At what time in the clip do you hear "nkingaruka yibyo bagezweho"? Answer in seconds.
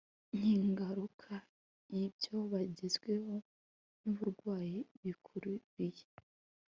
0.37-3.33